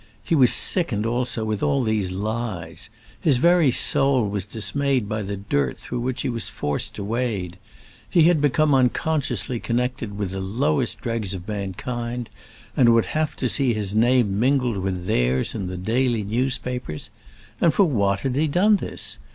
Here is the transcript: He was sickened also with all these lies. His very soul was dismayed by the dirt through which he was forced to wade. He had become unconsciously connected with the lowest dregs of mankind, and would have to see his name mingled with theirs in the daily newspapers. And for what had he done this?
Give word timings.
He 0.23 0.33
was 0.33 0.51
sickened 0.51 1.05
also 1.05 1.45
with 1.45 1.61
all 1.61 1.83
these 1.83 2.11
lies. 2.11 2.89
His 3.19 3.37
very 3.37 3.69
soul 3.69 4.27
was 4.27 4.47
dismayed 4.47 5.07
by 5.07 5.21
the 5.21 5.37
dirt 5.37 5.77
through 5.77 5.99
which 5.99 6.23
he 6.23 6.27
was 6.29 6.49
forced 6.49 6.95
to 6.95 7.03
wade. 7.03 7.59
He 8.09 8.23
had 8.23 8.41
become 8.41 8.73
unconsciously 8.73 9.59
connected 9.59 10.17
with 10.17 10.31
the 10.31 10.41
lowest 10.41 11.01
dregs 11.01 11.35
of 11.35 11.47
mankind, 11.47 12.31
and 12.75 12.95
would 12.95 13.05
have 13.13 13.35
to 13.35 13.47
see 13.47 13.75
his 13.75 13.93
name 13.93 14.39
mingled 14.39 14.77
with 14.77 15.05
theirs 15.05 15.53
in 15.53 15.67
the 15.67 15.77
daily 15.77 16.23
newspapers. 16.23 17.11
And 17.61 17.71
for 17.71 17.83
what 17.85 18.21
had 18.21 18.35
he 18.35 18.47
done 18.47 18.77
this? 18.77 19.19